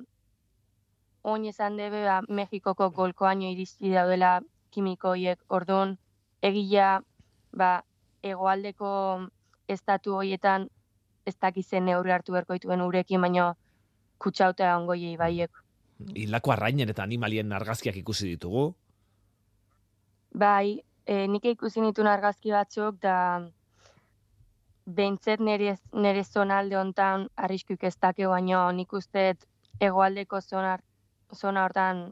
oin 1.23 1.45
esan 1.47 1.77
debe 1.79 2.03
ba, 2.03 2.21
Mexikoko 2.27 2.89
golkoaino 2.91 3.47
irizti 3.47 3.93
daudela 3.93 4.41
kimiko 4.71 5.13
horiek, 5.15 5.39
orduan 5.47 5.95
egia 6.43 6.89
ba, 7.55 7.69
egoaldeko 8.23 8.89
estatu 9.71 10.17
horietan 10.19 10.67
ez 11.27 11.35
dakizen 11.41 11.85
neurri 11.89 12.13
hartu 12.15 12.35
berko 12.35 12.57
dituen 12.57 12.81
urekin, 12.85 13.21
baina 13.21 13.51
kutsauta 14.23 14.71
ongoiei 14.77 15.13
ibaiek. 15.17 15.63
Hilako 16.15 16.53
arrainen 16.53 16.89
eta 16.93 17.03
animalien 17.03 17.53
argazkiak 17.53 17.97
ikusi 18.01 18.31
ditugu. 18.33 18.67
Bai, 20.37 20.79
e, 21.05 21.25
nik 21.27 21.45
ikusi 21.53 21.81
nituen 21.81 22.09
argazki 22.11 22.53
batzuk, 22.53 22.99
da 23.01 23.17
behintzet 24.87 25.41
nire, 25.43 25.75
nire 25.93 26.23
zonalde 26.23 26.77
hontan 26.79 27.27
arriskuk 27.35 27.83
ez 27.83 27.95
dake, 27.99 28.27
baina 28.27 28.67
nik 28.71 28.93
uste 28.93 29.33
egoaldeko 29.83 30.41
zona, 30.41 30.77
zona 31.35 31.65
hortan 31.65 32.07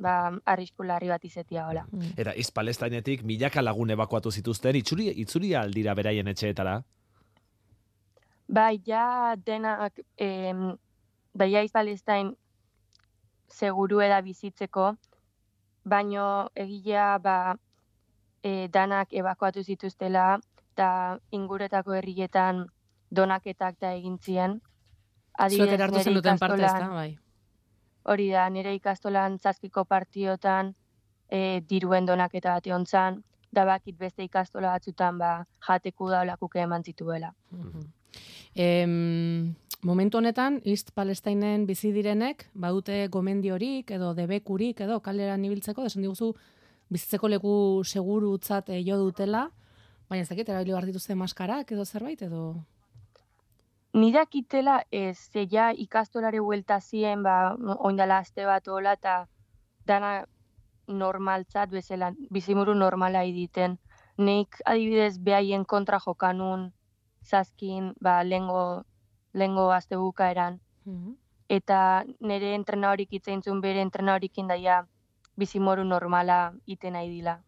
ba, 0.00 0.14
arrisku 0.52 0.84
larri 0.86 1.10
bat 1.12 1.24
izetia 1.24 1.66
hola. 1.68 1.84
Mm. 1.92 2.14
Eta 2.20 2.34
East 2.36 2.54
Palestinetik 2.56 3.24
milaka 3.28 3.62
lagun 3.62 3.92
ebakuatu 3.96 4.32
zituzten, 4.32 4.76
itzuri, 4.80 5.10
itzuri 5.24 5.54
aldira 5.54 5.94
beraien 5.94 6.28
etxeetara. 6.32 6.80
Bai, 8.50 8.80
ja 8.84 9.36
denak, 9.46 10.00
em, 10.18 10.76
bai, 11.38 11.52
ja 11.52 11.62
Palestain 11.72 12.32
seguru 13.46 14.00
eda 14.02 14.20
bizitzeko, 14.26 14.96
baino 15.84 16.24
egilea 16.54 17.18
ba, 17.22 17.36
e, 18.42 18.66
danak 18.68 19.14
ebakuatu 19.14 19.62
zituztela, 19.62 20.40
eta 20.72 20.88
inguretako 21.30 21.94
herrietan 21.94 22.64
donaketak 23.10 23.78
da 23.80 23.92
egin 23.94 24.18
zien. 24.18 24.58
Zuek 25.46 25.70
nire 25.70 26.02
zen 26.02 26.18
duten 26.18 26.38
parte, 26.38 26.64
ez 26.64 26.72
da, 26.72 26.88
bai. 26.88 27.18
Hori 28.02 28.28
da, 28.34 28.48
nire 28.50 28.74
ikastolan 28.74 29.38
zazpiko 29.38 29.84
partiotan 29.84 30.74
e, 31.30 31.60
diruen 31.70 32.06
donaketa 32.06 32.58
bat 32.58 32.66
egon 32.66 32.86
zan, 32.86 33.22
da 33.52 33.64
bakit 33.64 33.96
beste 33.98 34.26
ikastola 34.26 34.74
batzutan 34.74 35.18
ba, 35.22 35.32
jateku 35.68 36.10
da 36.10 36.26
olakuke 36.26 36.66
eman 36.66 36.82
zituela. 36.82 37.34
Mhm. 37.50 37.99
Em, 38.54 39.54
momentu 39.82 40.18
honetan, 40.18 40.60
East 40.64 40.90
Palestinen 40.94 41.66
bizi 41.66 41.92
direnek, 41.92 42.48
badute 42.54 43.06
gomendiorik 43.08 43.90
edo 43.90 44.12
debekurik 44.14 44.80
edo 44.80 45.00
kaleran 45.00 45.44
ibiltzeko, 45.44 45.86
desan 45.86 46.02
diguzu, 46.02 46.34
bizitzeko 46.90 47.28
leku 47.28 47.54
segurutzat 47.84 48.70
eh, 48.74 48.82
jo 48.86 48.98
dutela, 48.98 49.46
baina 50.10 50.24
ez 50.24 50.28
dakit, 50.28 50.48
erabili 50.48 50.74
behar 50.74 50.88
dituzte 50.90 51.14
maskarak 51.14 51.72
edo 51.72 51.84
zerbait, 51.84 52.22
edo... 52.22 52.64
Nirakitela 53.94 54.84
ez, 54.94 55.18
ze 55.32 55.46
ja 55.50 55.70
ikastolare 55.74 56.38
huelta 56.38 56.80
zien, 56.80 57.22
ba, 57.22 57.56
oindala 57.78 58.20
aste 58.22 58.44
bat 58.46 58.68
hola, 58.68 58.92
eta 58.94 59.26
dana 59.86 60.24
normaltzat 60.86 61.70
bezala, 61.70 62.12
bizimuru 62.30 62.74
normala 62.74 63.24
iditen. 63.26 63.78
Nik 64.18 64.60
adibidez 64.66 65.18
behaien 65.18 65.64
kontra 65.64 65.98
jokanun, 66.04 66.70
zazkin, 67.30 67.94
ba, 68.00 68.22
lengo, 68.24 68.84
lengo 69.32 69.70
azte 69.72 69.96
bukaeran. 69.96 70.60
Mhm. 70.84 71.14
Eta 71.48 72.04
nire 72.20 72.54
entrena 72.54 72.90
horik 72.92 73.12
itzeintzun 73.18 73.60
bere 73.60 73.80
entrena 73.82 74.14
horikin 74.14 74.48
daia 74.48 74.86
bizimoru 75.36 75.84
normala 75.84 76.52
iten 76.66 76.92
nahi 76.92 77.08
dila. 77.10 77.40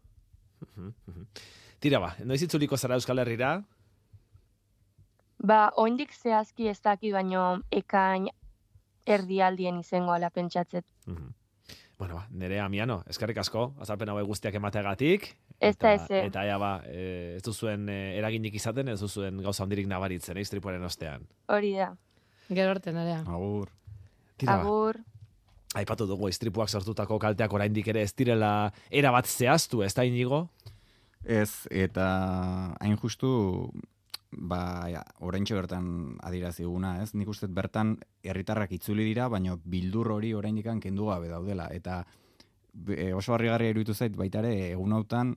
Tira 1.83 2.01
ba, 2.03 2.15
noiz 2.25 2.43
itzuliko 2.43 2.77
zara 2.77 2.99
Euskal 2.99 3.23
Herrira? 3.23 3.53
Ba, 5.43 5.73
oindik 5.77 6.13
zehazki 6.15 6.69
ez 6.71 6.79
daki 6.83 7.13
baino 7.13 7.63
ekain 7.71 8.29
erdialdien 9.07 9.81
izango 9.83 10.13
ala 10.15 10.31
pentsatzet. 10.31 10.87
Mhm. 11.07 11.31
Bueno, 12.03 12.17
ba, 12.17 12.25
nere 12.35 12.57
amiano, 12.59 12.97
eskerrik 13.07 13.37
asko, 13.39 13.77
azalpen 13.79 14.11
hauek 14.11 14.27
guztiak 14.27 14.57
emateagatik. 14.59 15.29
Ez 15.63 15.77
da 15.79 15.93
Eta- 15.93 16.03
eze. 16.03 16.23
Eta 16.27 16.43
ja, 16.49 16.57
ba, 16.59 16.71
e, 16.91 17.37
ez 17.37 17.43
duzuen 17.47 17.85
e, 17.89 17.99
eraginik 18.19 18.57
izaten, 18.59 18.89
ez 18.91 18.97
duzuen 18.99 19.39
gauza 19.45 19.63
handirik 19.63 19.87
nabaritzen, 19.87 20.35
eh, 20.37 20.43
istripuaren 20.43 20.83
ostean. 20.83 21.29
Hori 21.47 21.71
da. 21.77 21.93
Gero 22.49 22.73
arte, 22.73 22.91
nerea. 22.91 23.21
Agur. 23.23 23.71
Tira, 24.37 24.57
ba, 24.57 24.65
Agur. 24.67 24.99
aipatu 25.79 26.09
dugu 26.11 26.27
istripuak 26.29 26.75
sortutako 26.75 27.21
kalteak 27.23 27.55
oraindik 27.55 27.87
ere 27.95 28.03
ez 28.03 28.11
direla 28.19 28.73
erabat 28.91 29.31
zehaztu, 29.31 29.85
ez 29.87 29.95
da 29.95 30.03
inigo? 30.05 30.49
Ez, 31.23 31.69
eta 31.71 32.75
hain 32.81 32.99
justu, 32.99 33.71
ba, 34.43 34.89
ja, 34.91 35.03
oraintxe 35.23 35.55
bertan 35.55 35.87
adieraziguna, 36.27 36.97
ez? 37.03 37.13
Nik 37.15 37.31
uste 37.31 37.47
bertan 37.47 37.95
herritarrak 38.27 38.73
itzuli 38.75 39.07
dira, 39.07 39.29
baina 39.31 39.55
bildur 39.57 40.11
hori 40.17 40.33
oraindik 40.35 40.67
kendu 40.83 41.07
gabe 41.13 41.29
daudela. 41.31 41.69
Eta 41.71 42.03
e, 42.89 43.13
oso 43.15 43.35
harrigarria 43.35 43.71
iruditu 43.71 43.95
zait 43.95 44.17
baita 44.17 44.41
ere 44.43 44.73
egun 44.73 44.93
hautan 44.93 45.37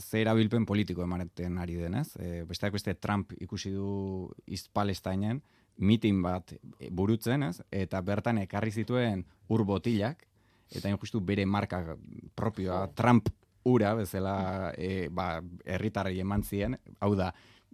ze 0.00 0.22
erabilpen 0.22 0.66
politiko 0.66 1.04
ematen 1.04 1.58
ari 1.58 1.76
denez. 1.76 2.16
E, 2.18 2.42
besteak 2.48 2.72
beste 2.72 2.94
Trump 2.94 3.32
ikusi 3.38 3.70
du 3.70 4.30
East 4.46 4.72
Palestinen, 4.72 5.42
mitin 5.76 6.22
bat 6.22 6.52
burutzen, 6.90 7.44
ez? 7.44 7.60
Eta 7.70 8.00
bertan 8.02 8.42
ekarri 8.42 8.72
zituen 8.72 9.24
ur 9.48 9.64
botilak, 9.64 10.26
eta 10.70 10.88
hain 10.88 10.98
justu 10.98 11.20
bere 11.20 11.46
marka 11.46 11.96
propioa, 12.34 12.88
Trump 12.94 13.30
ura 13.64 13.94
bezala 13.94 14.72
e, 14.76 15.08
ba, 15.12 15.38
herritarrei 15.64 16.18
eman 16.20 16.42
zien, 16.42 16.78
hau 16.98 17.14
da, 17.14 17.30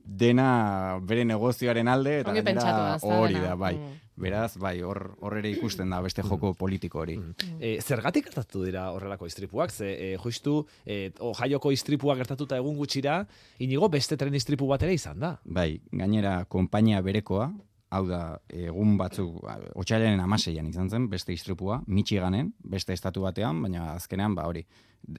dena 0.06 0.98
bere 1.02 1.24
negozioaren 1.26 1.88
alde, 1.90 2.20
eta 2.22 2.34
gainera 2.36 2.96
hori 3.02 3.40
da, 3.42 3.54
bai. 3.58 3.74
Mm. 3.76 4.02
Beraz, 4.16 4.56
bai, 4.56 4.78
hor, 4.80 5.10
hor 5.20 5.34
ere 5.36 5.50
ikusten 5.52 5.90
da 5.92 5.98
beste 6.00 6.22
joko 6.24 6.54
politiko 6.56 7.02
hori. 7.02 7.18
E, 7.60 7.74
zergatik 7.84 8.30
gertatu 8.30 8.62
dira 8.64 8.86
horrelako 8.94 9.28
istripuak? 9.28 9.74
Ze, 9.74 9.90
e, 9.92 10.08
justu, 10.22 10.62
e, 10.86 11.10
Ohioko 11.20 11.72
istripua 11.74 12.16
gertatuta 12.16 12.56
egun 12.56 12.78
gutxira, 12.80 13.18
inigo 13.60 13.90
beste 13.92 14.16
tren 14.16 14.34
istripu 14.34 14.70
bat 14.70 14.86
ere 14.88 14.96
izan 14.96 15.20
da. 15.20 15.34
Bai, 15.44 15.82
gainera, 15.92 16.38
konpainia 16.48 17.02
berekoa, 17.04 17.50
hau 17.92 18.02
da, 18.08 18.22
egun 18.48 18.96
batzuk, 18.96 19.44
otxailaren 19.76 20.24
amaseian 20.24 20.72
izan 20.72 20.88
zen, 20.88 21.10
beste 21.12 21.36
istripua, 21.36 21.82
Michiganen, 21.86 22.54
beste 22.64 22.96
estatu 22.96 23.28
batean, 23.28 23.60
baina 23.66 23.92
azkenean, 23.94 24.34
ba 24.34 24.48
hori, 24.48 24.64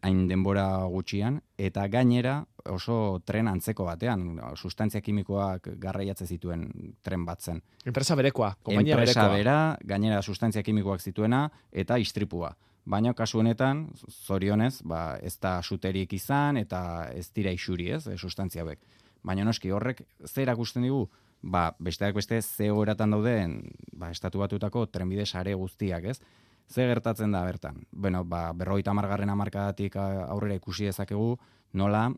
hain 0.02 0.28
denbora 0.28 0.66
gutxian, 0.92 1.40
eta 1.58 1.88
gainera 1.92 2.42
oso 2.72 3.22
tren 3.26 3.48
antzeko 3.48 3.86
batean, 3.88 4.40
sustantzia 4.56 5.02
kimikoak 5.02 5.70
garraiatze 5.80 6.28
zituen 6.28 6.68
tren 7.04 7.26
bat 7.26 7.42
zen. 7.42 7.62
Enpresa 7.86 8.16
berekoa, 8.20 8.54
kompainia 8.64 8.98
Enpresa 8.98 9.28
berekoa. 9.28 9.38
bera, 9.38 9.58
gainera 9.88 10.22
sustantzia 10.22 10.64
kimikoak 10.64 11.02
zituena, 11.02 11.48
eta 11.72 11.98
istripua. 11.98 12.54
Baina 12.88 13.12
kasu 13.14 13.42
honetan, 13.42 13.90
zorionez, 14.26 14.82
ba, 14.88 15.18
ez 15.22 15.36
da 15.44 15.58
suterik 15.62 16.14
izan, 16.16 16.58
eta 16.58 17.10
ez 17.14 17.28
dira 17.36 17.52
isuri, 17.52 17.90
ez, 17.92 18.06
eh, 18.08 18.18
sustantzia 18.18 18.64
hauek. 18.64 18.80
Baina 19.24 19.44
noski 19.44 19.72
horrek, 19.72 20.04
zer 20.26 20.46
erakusten 20.46 20.84
digu, 20.88 21.10
ba, 21.42 21.72
besteak 21.80 22.16
beste 22.16 22.42
ze 22.42 22.70
horatan 22.72 23.12
dauden, 23.12 23.58
ba, 23.92 24.12
estatu 24.12 24.40
batutako 24.40 24.86
trenbide 24.88 25.26
sare 25.26 25.54
guztiak, 25.54 26.06
ez? 26.06 26.22
Ze 26.68 26.84
gertatzen 26.88 27.32
da 27.32 27.44
bertan? 27.48 27.86
Bueno, 27.92 28.26
ba, 28.26 28.52
berroita 28.54 28.94
margarren 28.94 29.30
amarkadatik 29.30 29.96
aurrera 29.96 30.58
ikusi 30.60 30.90
dezakegu, 30.90 31.38
nola, 31.80 32.10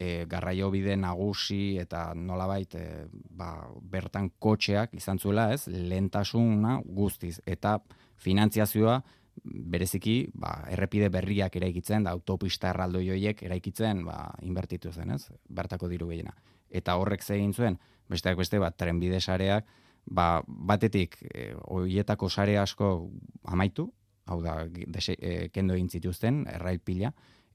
e, 0.00 0.24
garraio 0.26 0.70
bide 0.72 0.96
nagusi 0.96 1.76
eta 1.78 2.10
nolabait 2.16 2.74
e, 2.74 2.84
ba, 3.12 3.52
bertan 3.92 4.30
kotxeak 4.40 4.96
izan 4.96 5.20
zuela, 5.20 5.50
ez? 5.52 5.66
Lentasuna 5.68 6.78
guztiz 6.84 7.36
eta 7.44 7.76
finantziazioa 8.20 9.00
bereziki 9.44 10.14
ba, 10.34 10.54
errepide 10.72 11.10
berriak 11.12 11.56
eraikitzen, 11.60 12.04
da 12.04 12.14
autopista 12.16 12.72
erraldoi 12.72 13.06
horiek 13.12 13.44
eraikitzen 13.46 14.04
ba, 14.08 14.32
inbertitu 14.42 14.92
zen, 14.92 15.12
ez? 15.16 15.26
Bertako 15.48 15.92
diru 15.92 16.08
gehiena. 16.08 16.34
Eta 16.70 16.96
horrek 16.96 17.22
ze 17.22 17.36
zuen, 17.52 17.78
besteak 18.08 18.36
beste 18.38 18.58
bat 18.58 18.76
trenbide 18.76 19.20
sareak 19.20 19.66
ba, 20.06 20.42
batetik 20.46 21.18
e, 21.22 21.52
hoietako 21.68 22.28
sare 22.30 22.58
asko 22.58 23.10
amaitu, 23.44 23.92
hau 24.26 24.40
da, 24.42 24.64
dese, 24.86 25.16
e, 25.18 25.48
kendo 25.52 25.74
egin 25.74 25.88
zituzten, 25.88 26.44
errail 26.48 26.80
pila, 26.80 27.12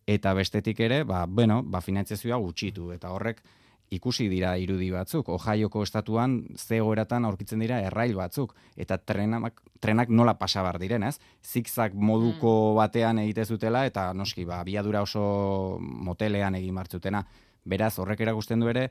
eta 0.07 0.33
bestetik 0.33 0.79
ere, 0.79 1.03
ba, 1.03 1.25
bueno, 1.27 1.63
ba, 1.63 1.81
finantziazioa 1.81 2.37
gutxitu, 2.37 2.91
eta 2.93 3.11
horrek 3.11 3.41
ikusi 3.93 4.27
dira 4.29 4.55
irudi 4.57 4.89
batzuk. 4.91 5.29
Ohaioko 5.29 5.83
estatuan 5.85 6.39
ze 6.57 6.79
egoeratan 6.79 7.25
aurkitzen 7.25 7.61
dira 7.61 7.79
errail 7.85 8.15
batzuk. 8.17 8.55
Eta 8.75 8.97
trenak, 8.97 9.61
trenak 9.79 10.09
nola 10.09 10.33
pasabar 10.39 10.79
diren, 10.81 11.03
ez? 11.03 11.19
Zigzag 11.43 11.93
moduko 11.93 12.71
Mm. 12.71 12.75
batean 12.77 13.19
egite 13.19 13.45
zutela, 13.45 13.85
eta 13.85 14.13
noski, 14.13 14.45
ba, 14.45 14.59
abiadura 14.59 15.01
oso 15.01 15.77
motelean 15.79 16.55
egin 16.55 16.73
martzutena. 16.73 17.25
Beraz, 17.63 17.97
horrek 17.99 18.21
erakusten 18.21 18.59
du 18.59 18.67
ere, 18.69 18.89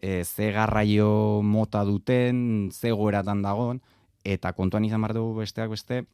e, 0.00 0.24
ze 0.24 0.50
garraio 0.52 1.42
mota 1.42 1.84
duten, 1.84 2.70
ze 2.72 2.88
egoeratan 2.88 3.42
dagoen, 3.42 3.80
eta 4.24 4.52
kontuan 4.52 4.84
izan 4.84 5.00
behar 5.00 5.14
dugu 5.14 5.40
besteak 5.40 5.70
beste, 5.70 6.04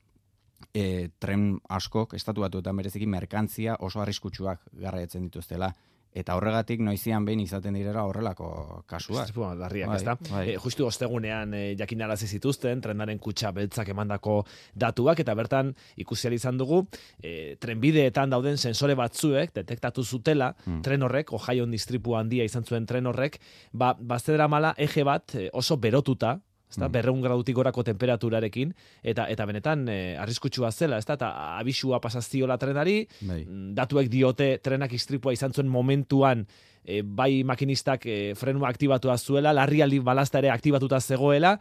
e, 0.75 1.09
tren 1.19 1.59
askok, 1.69 2.15
estatu 2.15 2.45
batuetan 2.45 2.77
bereziki 2.77 3.07
merkantzia 3.07 3.77
oso 3.81 4.01
arriskutsuak 4.03 4.63
garraiatzen 4.73 5.29
dituztela. 5.29 5.73
Eta 6.17 6.33
horregatik 6.39 6.81
noizian 6.81 7.27
behin 7.29 7.43
izaten 7.45 7.75
direla 7.77 8.07
horrelako 8.09 8.47
kasuak. 8.89 9.27
Istripu 9.27 9.45
larriak, 9.59 9.91
Bai, 9.91 9.97
ezta? 10.01 10.15
bai. 10.31 10.45
Eh, 10.55 10.57
justu 10.63 10.87
ostegunean 10.89 11.53
e, 11.55 11.61
jakinarazi 11.77 12.27
zituzten 12.27 12.81
trenaren 12.81 13.19
kutsa 13.21 13.51
beltzak 13.53 13.91
emandako 13.93 14.39
datuak 14.75 15.21
eta 15.21 15.35
bertan 15.37 15.75
ikusi 16.01 16.27
ahal 16.29 16.35
izan 16.39 16.57
dugu 16.57 16.87
e, 17.23 17.57
trenbideetan 17.61 18.31
dauden 18.33 18.57
sensore 18.57 18.95
batzuek 18.97 19.53
detektatu 19.55 20.03
zutela 20.05 20.55
Hmm. 20.65 20.81
tren 20.83 21.03
horrek 21.03 21.33
Ohioan 21.37 21.71
distripu 21.71 22.17
handia 22.17 22.45
izan 22.45 22.65
zuen 22.65 22.87
tren 22.87 23.07
horrek 23.07 23.39
ba 23.73 23.93
baztedera 24.01 24.49
mala 24.49 24.75
eje 24.79 25.05
bat 25.05 25.35
oso 25.53 25.77
berotuta 25.77 26.39
ezta 26.71 26.89
Mm. 26.89 26.93
berreun 26.93 27.21
gradutik 27.23 27.55
gorako 27.55 27.83
temperaturarekin 27.87 28.75
eta 29.03 29.29
eta 29.31 29.47
benetan 29.47 29.89
e, 29.89 30.17
arriskutsua 30.19 30.73
zela 30.73 30.99
ezta 30.99 31.15
eta 31.15 31.59
abisua 31.59 32.01
pasaziola 32.01 32.59
trenari 32.59 33.07
Bai. 33.21 33.45
Mm, 33.45 33.75
datuek 33.75 34.09
diote 34.11 34.59
trenak 34.59 34.93
istripua 34.93 35.33
izan 35.33 35.53
zuen 35.53 35.69
momentuan 35.69 36.47
e, 36.85 37.03
bai 37.03 37.45
makinistak 37.45 38.07
e, 38.07 38.35
frenua 38.35 38.69
aktibatua 38.69 39.19
zuela, 39.19 39.53
larrialdi 39.53 39.99
balazta 40.01 40.39
ere 40.39 40.51
aktibatuta 40.51 41.01
zegoela, 41.01 41.59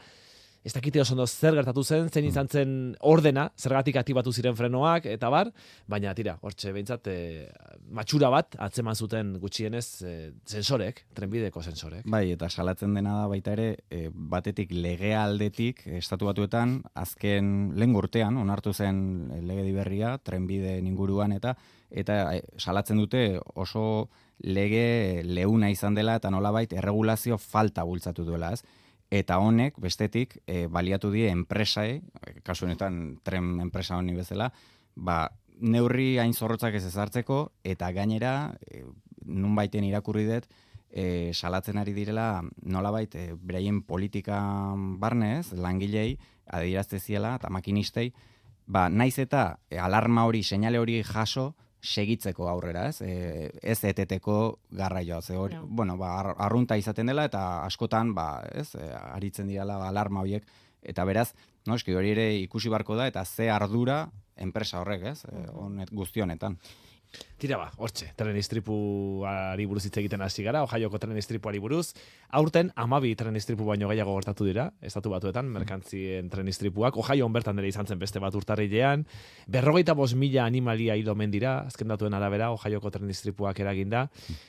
ez 0.66 0.74
dakite 0.74 1.00
oso 1.02 1.14
ondo 1.14 1.28
zer 1.30 1.54
gertatu 1.54 1.84
zen, 1.86 2.08
zein 2.10 2.26
izan 2.26 2.48
zen 2.50 2.70
ordena, 3.06 3.46
zergatik 3.56 4.00
aktibatu 4.02 4.32
ziren 4.34 4.56
frenoak, 4.58 5.06
eta 5.12 5.30
bar, 5.30 5.52
baina 5.88 6.14
tira, 6.18 6.40
hortxe 6.42 6.72
behintzat, 6.74 7.06
e, 7.12 7.46
matxura 7.94 8.32
bat, 8.34 8.58
atzeman 8.66 8.98
zuten 8.98 9.36
gutxienez, 9.44 9.86
e, 10.02 10.16
sensorek, 10.50 11.04
trenbideko 11.14 11.62
sensorek. 11.62 12.08
Bai, 12.10 12.24
eta 12.34 12.50
salatzen 12.50 12.98
dena 12.98 13.14
da 13.20 13.28
baita 13.30 13.54
ere, 13.54 13.68
e, 13.94 14.10
batetik 14.10 14.74
legea 14.74 15.22
aldetik, 15.28 15.84
estatu 16.00 16.32
batuetan, 16.32 16.80
azken 16.98 17.76
lehen 17.78 17.94
urtean, 17.96 18.42
onartu 18.42 18.74
zen 18.74 19.04
lege 19.46 19.70
berria, 19.76 20.18
trenbide 20.18 20.80
inguruan 20.82 21.36
eta 21.36 21.54
eta 21.96 22.16
salatzen 22.58 22.98
dute 22.98 23.38
oso 23.54 24.10
lege 24.42 25.22
leuna 25.24 25.70
izan 25.72 25.96
dela 25.96 26.18
eta 26.18 26.32
nolabait 26.34 26.74
erregulazio 26.74 27.38
falta 27.38 27.86
bultzatu 27.88 28.26
duela, 28.26 28.52
ez? 28.58 28.66
Eta 29.14 29.38
honek, 29.38 29.78
bestetik, 29.80 30.40
e, 30.48 30.66
baliatu 30.68 31.12
die 31.14 31.30
enpresai, 31.30 32.02
e, 32.02 32.40
kasu 32.44 32.66
honetan 32.66 33.20
tren 33.24 33.60
enpresa 33.62 33.98
honi 33.98 34.16
bezala, 34.18 34.50
ba, 34.96 35.30
neurri 35.60 36.18
hain 36.20 36.34
zorrotzak 36.34 36.76
ez 36.76 36.86
ezartzeko, 36.86 37.52
eta 37.64 37.92
gainera, 37.96 38.56
e, 38.66 38.84
nunbaiten 39.26 39.86
irakurri 39.86 40.26
dut, 40.28 40.48
e, 40.90 41.34
salatzen 41.34 41.78
ari 41.78 41.94
direla 41.94 42.42
nolabait 42.64 43.14
e, 43.16 43.34
beraien 43.36 43.82
politika 43.84 44.40
barnez, 45.02 45.52
langilei, 45.54 46.18
adierazte 46.48 47.00
ziela, 47.00 47.36
eta 47.40 47.52
makinistei, 47.54 48.12
ba, 48.66 48.88
naiz 48.90 49.18
eta 49.20 49.60
e, 49.70 49.78
alarma 49.78 50.26
hori, 50.26 50.44
seinale 50.44 50.80
hori 50.80 51.02
jaso, 51.04 51.54
segitzeko 51.86 52.48
aurrera, 52.50 52.88
ez? 52.90 53.02
E, 53.06 53.52
ez 53.62 53.78
eteteko 53.86 54.60
garraioa, 54.72 55.22
ze 55.22 55.38
hori, 55.38 55.54
Ja. 55.56 55.62
bueno, 55.66 55.98
ba, 55.98 56.16
ar- 56.20 56.36
arrunta 56.38 56.78
izaten 56.78 57.08
dela, 57.08 57.26
eta 57.30 57.64
askotan, 57.66 58.14
ba, 58.18 58.44
ez, 58.52 58.74
e, 58.76 58.90
aritzen 59.14 59.48
direla 59.48 59.78
ba, 59.78 59.88
alarma 59.94 60.22
horiek, 60.26 60.44
eta 60.82 61.06
beraz, 61.06 61.34
no, 61.66 61.76
eski 61.76 61.94
hori 61.96 62.12
ere 62.12 62.28
ikusi 62.42 62.70
barko 62.70 62.96
da, 62.96 63.08
eta 63.08 63.24
ze 63.26 63.50
ardura 63.50 64.10
enpresa 64.36 64.82
horrek, 64.82 65.04
ez? 65.14 65.26
E, 65.26 65.46
honet, 65.54 65.90
guzti 65.92 66.22
honetan. 66.22 66.58
Tira 67.36 67.58
ba, 67.60 67.66
hortxe, 67.84 68.08
tren 68.16 68.38
istripuari 68.40 69.66
buruz 69.68 69.82
hitz 69.86 69.98
egiten 70.00 70.22
hasi 70.24 70.44
gara, 70.46 70.62
Ohaioko 70.64 71.00
tren 71.04 71.18
istripuari 71.20 71.60
buruz. 71.60 71.90
Aurten, 72.40 72.70
amabi 72.80 73.12
tren 73.20 73.36
istripu 73.36 73.68
baino 73.68 73.90
gehiago 73.92 74.14
gertatu 74.16 74.48
dira, 74.48 74.70
estatu 74.82 75.12
batuetan, 75.12 75.50
merkantzien 75.52 76.30
tren 76.32 76.48
istripuak. 76.48 76.96
Ohioan 77.02 77.36
bertan 77.36 77.60
ere 77.60 77.68
izan 77.68 77.90
zen 77.92 78.00
beste 78.00 78.22
bat 78.24 78.36
urtarrilean. 78.40 79.04
Berrogeita 79.52 79.94
bos 80.00 80.14
mila 80.16 80.46
animalia 80.46 80.96
hil 80.96 81.12
omen 81.12 81.34
dira, 81.34 81.58
azken 81.68 81.92
datuen 81.92 82.16
arabera, 82.16 82.54
Ohaioko 82.56 82.94
tren 82.96 83.12
istripuak 83.12 83.60
eraginda. 83.60 84.08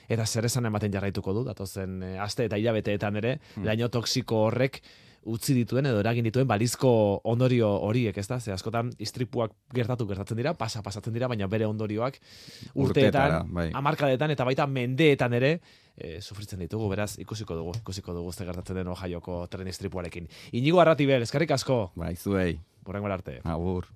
Eta 0.09 0.27
zer 0.27 0.47
esan 0.47 0.71
ematen 0.71 0.95
jarraituko 0.95 1.35
du, 1.35 1.43
datozen 1.49 1.99
eh, 2.07 2.15
aste 2.23 2.47
eta 2.47 2.57
hilabeteetan 2.61 3.19
ere, 3.19 3.37
laino 3.67 3.91
toksiko 3.91 4.47
horrek 4.47 4.81
utzi 5.27 5.55
dituen 5.57 5.89
edo 5.91 6.01
eragin 6.01 6.25
dituen 6.29 6.47
balizko 6.49 6.91
ondorio 7.27 7.69
horiek, 7.89 8.17
ez 8.19 8.27
da? 8.31 8.39
Ze 8.41 8.53
askotan 8.55 8.93
istripuak 9.03 9.53
gertatu 9.75 10.07
gertatzen 10.07 10.39
dira, 10.39 10.55
pasa 10.55 10.83
pasatzen 10.87 11.15
dira, 11.17 11.29
baina 11.29 11.49
bere 11.51 11.67
ondorioak 11.67 12.21
urteetan, 12.75 13.51
bai. 13.53 13.71
amarkadetan 13.75 14.31
eta 14.37 14.47
baita 14.47 14.67
mendeetan 14.71 15.35
ere 15.39 15.53
e, 15.97 16.21
sufritzen 16.21 16.63
ditugu, 16.63 16.89
beraz 16.93 17.17
ikusiko 17.23 17.57
dugu, 17.59 17.75
ikusiko 17.83 18.15
dugu 18.15 18.33
ze 18.33 18.47
gertatzen 18.47 18.77
den 18.77 18.89
Ohaioko 18.95 19.47
tren 19.51 19.69
istripuarekin. 19.69 20.29
Inigo 20.53 20.81
Arratibel, 20.81 21.23
eskerrik 21.27 21.51
asko, 21.57 21.91
Bai, 21.97 22.15
zuei, 22.17 22.59
borrengo 22.85 23.11
arte. 23.13 23.41
agur. 23.45 23.87